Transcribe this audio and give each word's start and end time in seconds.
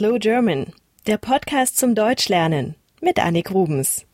Slow 0.00 0.18
German, 0.18 0.72
der 1.06 1.18
Podcast 1.18 1.76
zum 1.76 1.94
Deutschlernen 1.94 2.74
mit 3.02 3.18
Annik 3.18 3.50
Rubens. 3.50 4.06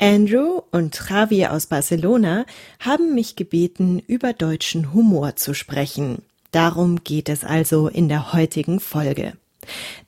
Andrew 0.00 0.62
und 0.72 1.00
Javier 1.08 1.52
aus 1.52 1.66
Barcelona 1.66 2.44
haben 2.80 3.14
mich 3.14 3.36
gebeten, 3.36 4.02
über 4.08 4.32
deutschen 4.32 4.92
Humor 4.92 5.36
zu 5.36 5.54
sprechen. 5.54 6.22
Darum 6.50 7.04
geht 7.04 7.28
es 7.28 7.44
also 7.44 7.86
in 7.86 8.08
der 8.08 8.32
heutigen 8.32 8.80
Folge. 8.80 9.34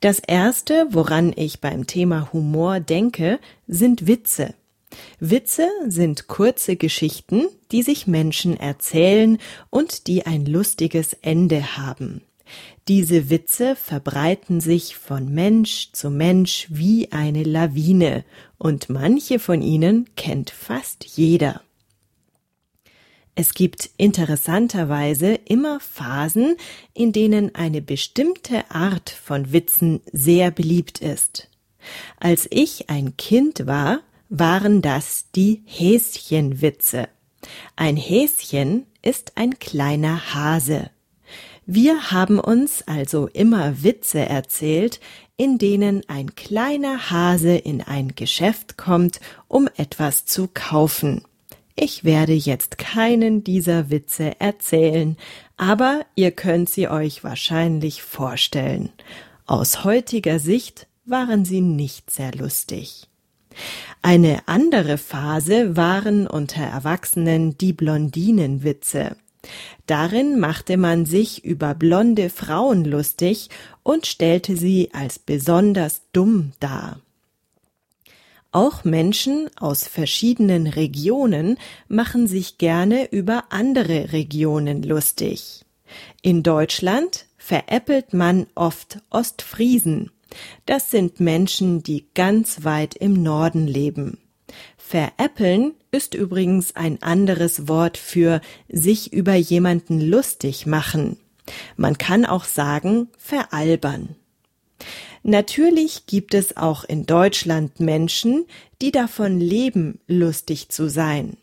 Das 0.01 0.19
erste, 0.19 0.87
woran 0.89 1.31
ich 1.33 1.61
beim 1.61 1.87
Thema 1.87 2.33
Humor 2.33 2.81
denke, 2.81 3.39
sind 3.65 4.07
Witze. 4.07 4.55
Witze 5.21 5.69
sind 5.87 6.27
kurze 6.27 6.75
Geschichten, 6.75 7.47
die 7.71 7.81
sich 7.81 8.07
Menschen 8.07 8.59
erzählen 8.59 9.37
und 9.69 10.07
die 10.07 10.25
ein 10.25 10.45
lustiges 10.45 11.13
Ende 11.21 11.77
haben. 11.77 12.23
Diese 12.87 13.29
Witze 13.29 13.75
verbreiten 13.75 14.61
sich 14.61 14.95
von 14.95 15.33
Mensch 15.33 15.91
zu 15.91 16.09
Mensch 16.09 16.67
wie 16.69 17.11
eine 17.11 17.43
Lawine, 17.43 18.23
und 18.57 18.89
manche 18.89 19.39
von 19.39 19.61
ihnen 19.61 20.07
kennt 20.15 20.49
fast 20.49 21.03
jeder. 21.03 21.61
Es 23.35 23.53
gibt 23.53 23.89
interessanterweise 23.97 25.33
immer 25.33 25.79
Phasen, 25.79 26.55
in 26.93 27.11
denen 27.11 27.53
eine 27.53 27.81
bestimmte 27.81 28.71
Art 28.71 29.09
von 29.09 29.51
Witzen 29.51 30.01
sehr 30.11 30.49
beliebt 30.49 30.99
ist. 30.99 31.49
Als 32.19 32.47
ich 32.49 32.89
ein 32.89 33.15
Kind 33.17 33.67
war, 33.67 33.99
waren 34.29 34.81
das 34.81 35.25
die 35.35 35.61
Häschenwitze. 35.65 37.09
Ein 37.75 37.97
Häschen 37.97 38.87
ist 39.01 39.33
ein 39.35 39.59
kleiner 39.59 40.33
Hase. 40.33 40.89
Wir 41.69 42.11
haben 42.11 42.39
uns 42.39 42.81
also 42.87 43.27
immer 43.27 43.83
Witze 43.83 44.19
erzählt, 44.19 45.01
in 45.35 45.57
denen 45.57 46.01
ein 46.07 46.33
kleiner 46.33 47.11
Hase 47.11 47.57
in 47.57 47.81
ein 47.81 48.15
Geschäft 48.15 48.77
kommt, 48.77 49.19
um 49.49 49.67
etwas 49.75 50.25
zu 50.25 50.47
kaufen. 50.53 51.25
Ich 51.75 52.05
werde 52.05 52.31
jetzt 52.31 52.77
keinen 52.77 53.43
dieser 53.43 53.89
Witze 53.89 54.39
erzählen, 54.39 55.17
aber 55.57 56.05
ihr 56.15 56.31
könnt 56.31 56.69
sie 56.69 56.87
euch 56.87 57.25
wahrscheinlich 57.25 58.01
vorstellen. 58.01 58.89
Aus 59.45 59.83
heutiger 59.83 60.39
Sicht 60.39 60.87
waren 61.03 61.43
sie 61.43 61.59
nicht 61.59 62.11
sehr 62.11 62.31
lustig. 62.31 63.09
Eine 64.01 64.47
andere 64.47 64.97
Phase 64.97 65.75
waren 65.75 66.27
unter 66.27 66.63
Erwachsenen 66.63 67.57
die 67.57 67.73
Blondinenwitze. 67.73 69.17
Darin 69.85 70.39
machte 70.39 70.77
man 70.77 71.05
sich 71.05 71.45
über 71.45 71.73
blonde 71.73 72.29
Frauen 72.29 72.83
lustig 72.83 73.49
und 73.83 74.05
stellte 74.05 74.57
sie 74.57 74.89
als 74.93 75.19
besonders 75.19 76.01
dumm 76.11 76.51
dar. 76.59 76.99
Auch 78.51 78.83
Menschen 78.83 79.49
aus 79.57 79.87
verschiedenen 79.87 80.67
Regionen 80.67 81.57
machen 81.87 82.27
sich 82.27 82.57
gerne 82.57 83.11
über 83.11 83.45
andere 83.49 84.13
Regionen 84.13 84.83
lustig. 84.83 85.65
In 86.21 86.43
Deutschland 86.43 87.25
veräppelt 87.37 88.13
man 88.13 88.47
oft 88.55 88.99
Ostfriesen. 89.09 90.11
Das 90.65 90.91
sind 90.91 91.19
Menschen, 91.19 91.83
die 91.83 92.07
ganz 92.13 92.63
weit 92.63 92.95
im 92.95 93.21
Norden 93.21 93.67
leben. 93.67 94.17
Veräppeln 94.77 95.73
ist 95.91 96.13
übrigens 96.13 96.75
ein 96.75 97.01
anderes 97.01 97.67
Wort 97.67 97.97
für 97.97 98.41
sich 98.69 99.11
über 99.11 99.35
jemanden 99.35 99.99
lustig 99.99 100.65
machen. 100.65 101.17
Man 101.75 101.97
kann 101.97 102.25
auch 102.25 102.45
sagen 102.45 103.09
veralbern. 103.17 104.15
Natürlich 105.23 106.05
gibt 106.05 106.33
es 106.33 106.55
auch 106.55 106.83
in 106.83 107.05
Deutschland 107.05 107.79
Menschen, 107.79 108.45
die 108.81 108.91
davon 108.91 109.39
leben, 109.39 109.99
lustig 110.07 110.69
zu 110.69 110.89
sein. 110.89 111.37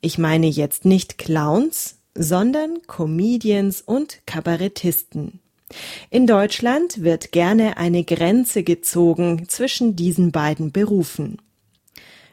Ich 0.00 0.18
meine 0.18 0.48
jetzt 0.48 0.84
nicht 0.84 1.16
Clowns, 1.16 1.96
sondern 2.14 2.82
Comedians 2.86 3.80
und 3.80 4.20
Kabarettisten. 4.26 5.40
In 6.10 6.26
Deutschland 6.26 7.02
wird 7.02 7.32
gerne 7.32 7.78
eine 7.78 8.04
Grenze 8.04 8.62
gezogen 8.62 9.48
zwischen 9.48 9.96
diesen 9.96 10.32
beiden 10.32 10.72
Berufen. 10.72 11.38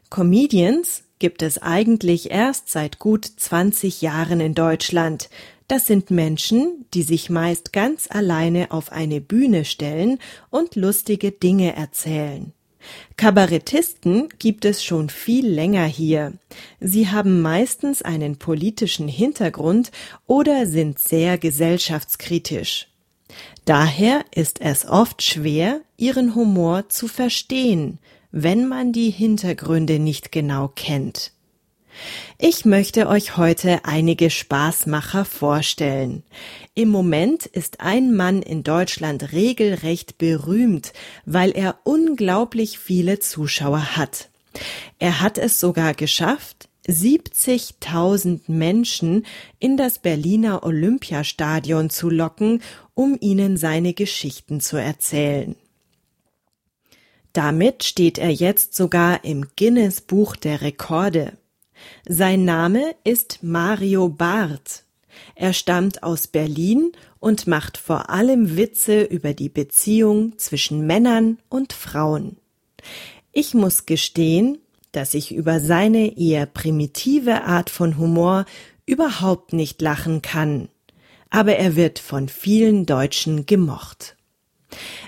Comedians 0.09 1.03
gibt 1.19 1.43
es 1.43 1.61
eigentlich 1.61 2.31
erst 2.31 2.69
seit 2.69 2.97
gut 2.97 3.25
20 3.25 4.01
Jahren 4.01 4.39
in 4.39 4.55
Deutschland. 4.55 5.29
Das 5.67 5.85
sind 5.85 6.09
Menschen, 6.09 6.85
die 6.95 7.03
sich 7.03 7.29
meist 7.29 7.73
ganz 7.73 8.07
alleine 8.09 8.71
auf 8.71 8.91
eine 8.91 9.21
Bühne 9.21 9.65
stellen 9.65 10.17
und 10.49 10.75
lustige 10.75 11.31
Dinge 11.31 11.75
erzählen. 11.75 12.53
Kabarettisten 13.17 14.29
gibt 14.39 14.65
es 14.65 14.83
schon 14.83 15.09
viel 15.09 15.47
länger 15.47 15.85
hier. 15.85 16.33
Sie 16.79 17.09
haben 17.09 17.41
meistens 17.41 18.01
einen 18.01 18.37
politischen 18.37 19.07
Hintergrund 19.07 19.91
oder 20.25 20.65
sind 20.65 20.97
sehr 20.97 21.37
gesellschaftskritisch. 21.37 22.87
Daher 23.65 24.25
ist 24.33 24.61
es 24.61 24.87
oft 24.87 25.21
schwer, 25.21 25.81
ihren 25.97 26.33
Humor 26.33 26.89
zu 26.89 27.07
verstehen, 27.07 27.99
wenn 28.31 28.67
man 28.67 28.93
die 28.93 29.09
Hintergründe 29.09 29.99
nicht 29.99 30.31
genau 30.31 30.67
kennt. 30.67 31.31
Ich 32.37 32.65
möchte 32.65 33.07
euch 33.07 33.35
heute 33.35 33.83
einige 33.83 34.29
Spaßmacher 34.29 35.25
vorstellen. 35.25 36.23
Im 36.73 36.89
Moment 36.89 37.45
ist 37.45 37.81
ein 37.81 38.15
Mann 38.15 38.41
in 38.41 38.63
Deutschland 38.63 39.33
regelrecht 39.33 40.17
berühmt, 40.17 40.93
weil 41.25 41.51
er 41.51 41.79
unglaublich 41.83 42.79
viele 42.79 43.19
Zuschauer 43.19 43.97
hat. 43.97 44.29
Er 44.99 45.21
hat 45.21 45.37
es 45.37 45.59
sogar 45.59 45.93
geschafft, 45.93 46.69
70.000 46.87 48.41
Menschen 48.47 49.25
in 49.59 49.77
das 49.77 49.99
Berliner 49.99 50.63
Olympiastadion 50.63 51.89
zu 51.89 52.09
locken, 52.09 52.61
um 52.93 53.17
ihnen 53.19 53.57
seine 53.57 53.93
Geschichten 53.93 54.59
zu 54.59 54.77
erzählen. 54.77 55.55
Damit 57.33 57.83
steht 57.83 58.17
er 58.17 58.31
jetzt 58.31 58.75
sogar 58.75 59.23
im 59.23 59.45
Guinness 59.55 60.01
Buch 60.01 60.35
der 60.35 60.61
Rekorde. 60.61 61.33
Sein 62.07 62.43
Name 62.43 62.95
ist 63.03 63.39
Mario 63.41 64.09
Barth. 64.09 64.83
Er 65.35 65.53
stammt 65.53 66.03
aus 66.03 66.27
Berlin 66.27 66.91
und 67.19 67.47
macht 67.47 67.77
vor 67.77 68.09
allem 68.09 68.57
Witze 68.57 69.03
über 69.03 69.33
die 69.33 69.49
Beziehung 69.49 70.37
zwischen 70.37 70.85
Männern 70.85 71.37
und 71.49 71.73
Frauen. 71.73 72.37
Ich 73.31 73.53
muss 73.53 73.85
gestehen, 73.85 74.57
dass 74.91 75.13
ich 75.13 75.33
über 75.33 75.59
seine 75.59 76.17
eher 76.17 76.45
primitive 76.45 77.43
Art 77.43 77.69
von 77.69 77.97
Humor 77.97 78.45
überhaupt 78.85 79.53
nicht 79.53 79.81
lachen 79.81 80.21
kann, 80.21 80.69
aber 81.29 81.55
er 81.57 81.75
wird 81.75 81.99
von 81.99 82.27
vielen 82.27 82.85
Deutschen 82.85 83.45
gemocht. 83.45 84.15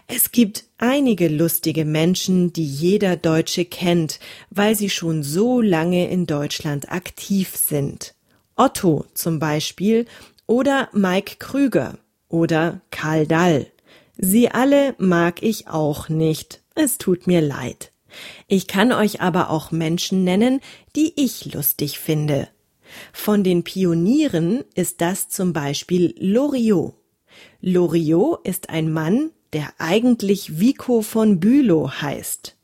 Es 0.07 0.31
gibt 0.31 0.65
einige 0.77 1.27
lustige 1.27 1.85
Menschen, 1.85 2.53
die 2.53 2.65
jeder 2.65 3.15
Deutsche 3.15 3.65
kennt, 3.65 4.19
weil 4.49 4.75
sie 4.75 4.89
schon 4.89 5.23
so 5.23 5.61
lange 5.61 6.09
in 6.09 6.25
Deutschland 6.25 6.91
aktiv 6.91 7.55
sind. 7.55 8.15
Otto 8.55 9.05
zum 9.13 9.39
Beispiel 9.39 10.05
oder 10.47 10.89
Mike 10.93 11.37
Krüger 11.39 11.97
oder 12.27 12.81
Karl 12.91 13.27
Dall. 13.27 13.67
Sie 14.17 14.49
alle 14.49 14.95
mag 14.97 15.41
ich 15.41 15.67
auch 15.67 16.09
nicht. 16.09 16.61
Es 16.75 16.97
tut 16.97 17.27
mir 17.27 17.41
leid. 17.41 17.91
Ich 18.47 18.67
kann 18.67 18.91
euch 18.91 19.21
aber 19.21 19.49
auch 19.49 19.71
Menschen 19.71 20.23
nennen, 20.23 20.59
die 20.95 21.13
ich 21.15 21.53
lustig 21.53 21.99
finde. 21.99 22.49
Von 23.13 23.43
den 23.43 23.63
Pionieren 23.63 24.63
ist 24.75 25.01
das 25.01 25.29
zum 25.29 25.53
Beispiel 25.53 26.13
Loriot. 26.17 26.95
Loriot 27.61 28.45
ist 28.45 28.69
ein 28.69 28.91
Mann, 28.91 29.31
der 29.53 29.73
eigentlich 29.77 30.59
Vico 30.59 31.01
von 31.01 31.39
Bülow 31.39 31.89
heißt. 31.89 32.55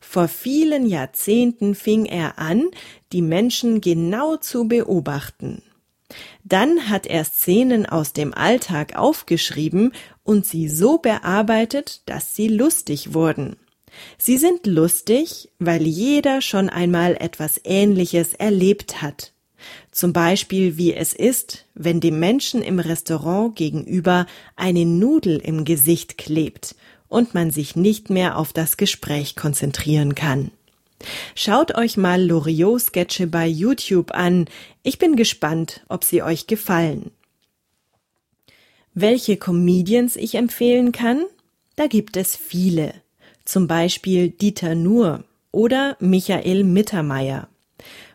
Vor 0.00 0.28
vielen 0.28 0.86
Jahrzehnten 0.86 1.74
fing 1.74 2.06
er 2.06 2.38
an, 2.38 2.70
die 3.12 3.22
Menschen 3.22 3.80
genau 3.80 4.36
zu 4.36 4.68
beobachten. 4.68 5.62
Dann 6.44 6.88
hat 6.88 7.06
er 7.06 7.24
Szenen 7.24 7.86
aus 7.86 8.12
dem 8.12 8.32
Alltag 8.32 8.96
aufgeschrieben 8.96 9.92
und 10.22 10.46
sie 10.46 10.68
so 10.68 10.98
bearbeitet, 10.98 12.02
dass 12.06 12.36
sie 12.36 12.48
lustig 12.48 13.12
wurden. 13.12 13.56
Sie 14.18 14.38
sind 14.38 14.66
lustig, 14.66 15.50
weil 15.58 15.82
jeder 15.82 16.40
schon 16.40 16.68
einmal 16.68 17.16
etwas 17.16 17.60
Ähnliches 17.64 18.34
erlebt 18.34 19.02
hat. 19.02 19.32
Zum 19.96 20.12
Beispiel 20.12 20.76
wie 20.76 20.92
es 20.92 21.14
ist, 21.14 21.64
wenn 21.72 22.00
dem 22.00 22.20
Menschen 22.20 22.60
im 22.60 22.80
Restaurant 22.80 23.56
gegenüber 23.56 24.26
eine 24.54 24.84
Nudel 24.84 25.38
im 25.38 25.64
Gesicht 25.64 26.18
klebt 26.18 26.74
und 27.08 27.32
man 27.32 27.50
sich 27.50 27.76
nicht 27.76 28.10
mehr 28.10 28.36
auf 28.36 28.52
das 28.52 28.76
Gespräch 28.76 29.36
konzentrieren 29.36 30.14
kann. 30.14 30.50
Schaut 31.34 31.74
euch 31.74 31.96
mal 31.96 32.22
Loriot-Sketche 32.22 33.26
bei 33.26 33.46
YouTube 33.46 34.10
an. 34.10 34.50
Ich 34.82 34.98
bin 34.98 35.16
gespannt, 35.16 35.82
ob 35.88 36.04
sie 36.04 36.22
euch 36.22 36.46
gefallen. 36.46 37.10
Welche 38.92 39.38
Comedians 39.38 40.16
ich 40.16 40.34
empfehlen 40.34 40.92
kann? 40.92 41.24
Da 41.74 41.86
gibt 41.86 42.18
es 42.18 42.36
viele. 42.36 42.92
Zum 43.46 43.66
Beispiel 43.66 44.28
Dieter 44.28 44.74
Nuhr 44.74 45.24
oder 45.52 45.96
Michael 46.00 46.64
Mittermeier. 46.64 47.48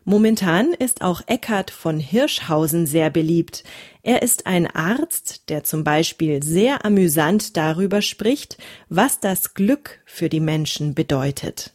Momentan 0.03 0.73
ist 0.73 1.01
auch 1.01 1.21
Eckhard 1.27 1.69
von 1.69 1.99
Hirschhausen 1.99 2.87
sehr 2.87 3.09
beliebt. 3.11 3.63
Er 4.01 4.23
ist 4.23 4.47
ein 4.47 4.67
Arzt, 4.67 5.49
der 5.49 5.63
zum 5.63 5.83
Beispiel 5.83 6.41
sehr 6.41 6.85
amüsant 6.85 7.55
darüber 7.55 8.01
spricht, 8.01 8.57
was 8.89 9.19
das 9.19 9.53
Glück 9.53 9.99
für 10.05 10.27
die 10.27 10.39
Menschen 10.39 10.95
bedeutet. 10.95 11.71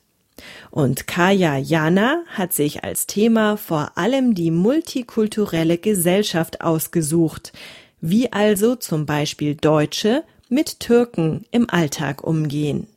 Und 0.70 1.06
Kaya 1.06 1.56
Jana 1.56 2.22
hat 2.28 2.52
sich 2.52 2.84
als 2.84 3.06
Thema 3.06 3.56
vor 3.56 3.92
allem 3.96 4.34
die 4.34 4.50
multikulturelle 4.50 5.78
Gesellschaft 5.78 6.60
ausgesucht, 6.60 7.52
wie 8.00 8.32
also 8.32 8.74
zum 8.74 9.06
Beispiel 9.06 9.54
Deutsche 9.54 10.24
mit 10.48 10.80
Türken 10.80 11.46
im 11.52 11.70
Alltag 11.70 12.22
umgehen. 12.22 12.88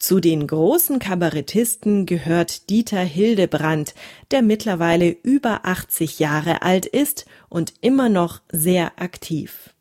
Zu 0.00 0.18
den 0.18 0.46
großen 0.46 0.98
Kabarettisten 0.98 2.06
gehört 2.06 2.70
Dieter 2.70 3.02
Hildebrand, 3.02 3.94
der 4.30 4.40
mittlerweile 4.40 5.10
über 5.10 5.66
80 5.66 6.18
Jahre 6.18 6.62
alt 6.62 6.86
ist 6.86 7.26
und 7.50 7.74
immer 7.82 8.08
noch 8.08 8.40
sehr 8.50 8.98
aktiv. 8.98 9.74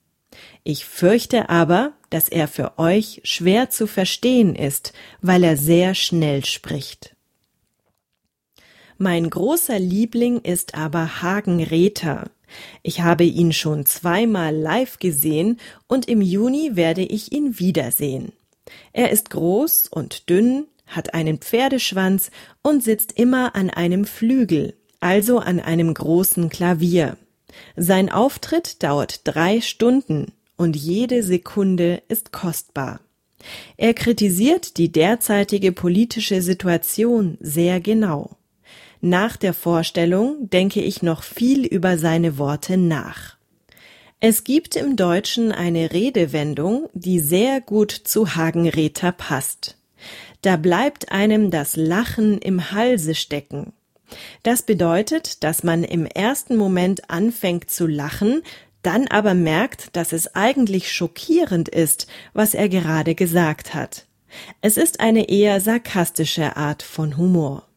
Ich 0.66 0.84
fürchte 0.84 1.50
aber, 1.50 1.94
dass 2.10 2.28
er 2.28 2.50
für 2.50 2.78
euch 2.78 3.22
schwer 3.24 3.70
zu 3.70 3.88
verstehen 3.88 4.56
ist, 4.56 4.92
weil 5.22 5.42
er 5.42 5.56
sehr 5.56 5.96
schnell 5.96 6.44
spricht. 6.44 7.16
Mein 8.98 9.30
großer 9.30 9.80
Liebling 9.80 10.42
ist 10.42 10.76
aber 10.76 11.22
Hagen 11.22 11.64
Rether. 11.64 12.30
Ich 12.84 13.00
habe 13.00 13.24
ihn 13.24 13.54
schon 13.54 13.86
zweimal 13.86 14.54
live 14.54 15.00
gesehen 15.00 15.62
und 15.88 16.10
im 16.10 16.22
Juni 16.22 16.76
werde 16.76 17.04
ich 17.04 17.32
ihn 17.32 17.58
wiedersehen. 17.58 18.34
Er 18.94 19.12
ist 19.12 19.30
groß 19.30 19.88
und 19.88 20.30
dünn, 20.30 20.66
hat 20.88 21.14
einen 21.14 21.38
Pferdeschwanz 21.38 22.32
und 22.62 22.84
sitzt 22.84 23.18
immer 23.18 23.56
an 23.56 23.70
einem 23.70 24.06
Flügel, 24.06 24.76
also 25.00 25.40
an 25.40 25.60
einem 25.60 25.94
großen 25.94 26.50
Klavier. 26.50 27.18
Sein 27.76 28.12
Auftritt 28.12 28.84
dauert 28.84 29.22
drei 29.24 29.62
Stunden 29.62 30.34
und 30.58 30.76
jede 30.76 31.24
Sekunde 31.24 32.02
ist 32.08 32.32
kostbar. 32.32 33.00
Er 33.78 33.94
kritisiert 33.94 34.78
die 34.78 34.92
derzeitige 34.92 35.72
politische 35.72 36.42
Situation 36.42 37.38
sehr 37.40 37.80
genau. 37.80 38.38
Nach 39.02 39.38
der 39.38 39.54
Vorstellung 39.54 40.50
denke 40.50 40.82
ich 40.82 41.02
noch 41.02 41.24
viel 41.24 41.66
über 41.66 41.98
seine 41.98 42.38
Worte 42.38 42.76
nach. 42.76 43.39
Es 44.22 44.44
gibt 44.44 44.76
im 44.76 44.98
Deutschen 44.98 45.54
eine 45.54 45.94
Redewendung, 45.94 46.90
die 46.94 47.22
sehr 47.22 47.62
gut 47.62 47.92
zu 47.92 48.36
Hagenräter 48.36 49.14
passt. 49.14 49.78
Da 50.42 50.58
bleibt 50.58 51.14
einem 51.14 51.52
das 51.52 51.78
Lachen 51.78 52.38
im 52.40 52.72
Halse 52.72 53.16
stecken. 53.16 53.72
Das 54.44 54.64
bedeutet, 54.64 55.44
dass 55.46 55.64
man 55.64 55.86
im 55.86 56.06
ersten 56.06 56.58
Moment 56.58 57.10
anfängt 57.10 57.70
zu 57.70 57.88
lachen, 57.88 58.42
dann 58.82 59.08
aber 59.08 59.34
merkt, 59.34 59.96
dass 59.96 60.12
es 60.12 60.36
eigentlich 60.36 60.92
schockierend 60.92 61.70
ist, 61.70 62.08
was 62.34 62.54
er 62.54 62.68
gerade 62.68 63.16
gesagt 63.16 63.74
hat. 63.74 64.06
Es 64.62 64.76
ist 64.76 65.00
eine 65.00 65.30
eher 65.30 65.62
sarkastische 65.62 66.58
Art 66.58 66.84
von 66.84 67.16
Humor. 67.16 67.68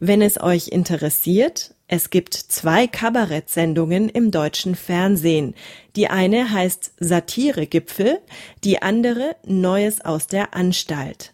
Wenn 0.00 0.20
es 0.20 0.40
euch 0.40 0.68
interessiert, 0.68 1.73
es 1.86 2.08
gibt 2.10 2.34
zwei 2.34 2.86
Kabarettsendungen 2.86 4.08
im 4.08 4.30
deutschen 4.30 4.74
Fernsehen. 4.74 5.54
Die 5.96 6.08
eine 6.08 6.50
heißt 6.50 6.92
Satiregipfel, 6.98 8.20
die 8.64 8.80
andere 8.80 9.36
Neues 9.44 10.00
aus 10.00 10.26
der 10.26 10.54
Anstalt. 10.54 11.32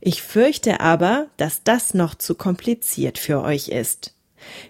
Ich 0.00 0.22
fürchte 0.22 0.80
aber, 0.80 1.28
dass 1.36 1.62
das 1.62 1.94
noch 1.94 2.14
zu 2.14 2.34
kompliziert 2.34 3.18
für 3.18 3.42
euch 3.42 3.68
ist. 3.68 4.14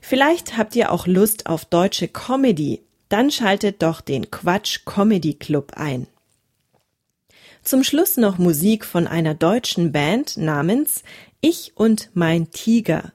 Vielleicht 0.01 0.57
habt 0.57 0.77
ihr 0.77 0.93
auch 0.93 1.07
Lust 1.07 1.47
auf 1.47 1.65
deutsche 1.65 2.09
Comedy, 2.09 2.83
dann 3.09 3.31
schaltet 3.31 3.83
doch 3.83 4.01
den 4.01 4.31
Quatsch 4.31 4.85
Comedy 4.85 5.35
Club 5.35 5.73
ein. 5.75 6.07
Zum 7.63 7.85
Schluss 7.85 8.17
noch 8.17 8.39
Musik 8.39 8.85
von 8.85 9.07
einer 9.07 9.35
deutschen 9.35 9.93
Band 9.93 10.37
namens 10.37 11.03
Ich 11.41 11.73
und 11.75 12.11
mein 12.15 12.51
Tiger. 12.51 13.13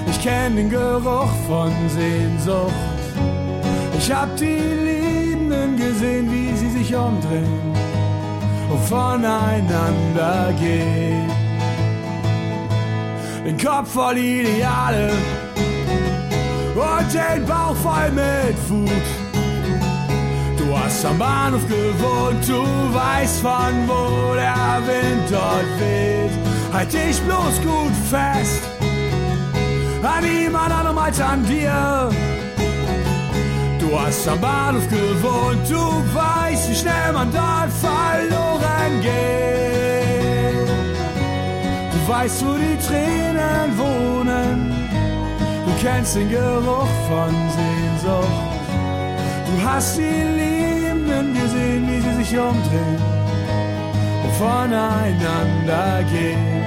Ich 0.09 0.21
kenn 0.21 0.55
den 0.55 0.69
Geruch 0.69 1.31
von 1.47 1.71
Sehnsucht. 1.89 2.73
Ich 3.97 4.11
hab 4.11 4.35
die 4.37 4.57
Liebenden 4.87 5.77
gesehen, 5.77 6.31
wie 6.31 6.55
sie 6.57 6.69
sich 6.69 6.95
umdrehen 6.95 7.75
und 8.71 8.79
voneinander 8.89 10.53
gehen. 10.59 11.29
Den 13.45 13.57
Kopf 13.57 13.93
voll 13.93 14.17
Ideale 14.17 15.11
und 16.75 17.13
den 17.13 17.45
Bauch 17.45 17.75
voll 17.75 18.11
mit 18.11 18.57
Wut. 18.69 18.89
Du 20.57 20.77
hast 20.77 21.05
am 21.05 21.17
Bahnhof 21.17 21.67
gewohnt, 21.67 22.47
du 22.47 22.63
weißt 22.93 23.41
von 23.41 23.87
wo 23.87 24.33
der 24.35 24.81
Wind 24.87 25.29
dort 25.29 25.79
weht. 25.79 26.31
Halt 26.73 26.93
dich 26.93 27.19
bloß 27.21 27.61
gut 27.61 27.95
fest, 28.09 28.61
an 30.01 30.23
niemand 30.23 30.71
anderem 30.71 30.97
als 30.97 31.19
an 31.19 31.45
dir. 31.45 32.09
Du 33.79 33.99
hast 33.99 34.27
am 34.27 34.39
Bahnhof 34.39 34.87
gewohnt, 34.87 35.69
du 35.69 36.03
weißt, 36.15 36.69
wie 36.69 36.75
schnell 36.75 37.11
man 37.13 37.29
dort 37.31 37.71
verloren 37.81 39.01
geht. 39.01 39.11
Du 41.91 42.11
weißt, 42.13 42.45
wo 42.45 42.53
die 42.53 42.77
Tränen 42.87 43.77
wohnen 43.77 44.70
kennst 45.81 46.15
den 46.15 46.29
Geruch 46.29 46.93
von 47.09 47.33
Sehnsucht. 47.57 48.27
Du 49.47 49.67
hast 49.67 49.97
die 49.97 50.01
Liebenden 50.01 51.33
gesehen, 51.33 51.87
wie 51.89 52.01
sie 52.01 52.15
sich 52.23 52.37
umdrehen 52.37 53.01
und 54.23 54.33
voneinander 54.33 56.03
gehen. 56.03 56.60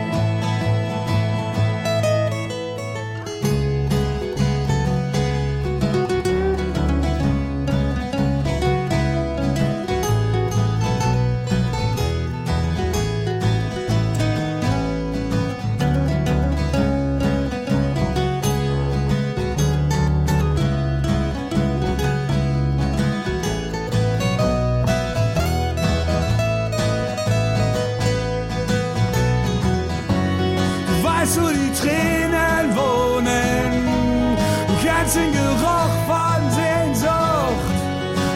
einzigen 35.05 35.33
Geruch 35.33 35.95
von 36.07 36.51
Sehnsucht. 36.51 37.75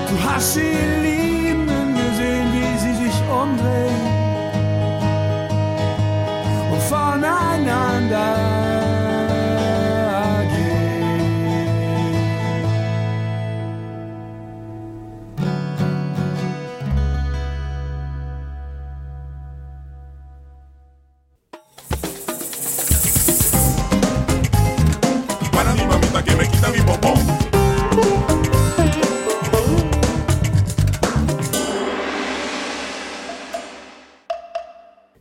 Du 0.08 0.14
hast 0.28 0.54
sie 0.54 0.76
lieben 1.02 1.94
gesehen, 1.94 2.46
wie 2.52 2.78
sie 2.78 2.94
sich 3.04 3.16
umdrehen 3.30 4.06
und 6.70 6.82
voneinander. 6.82 8.47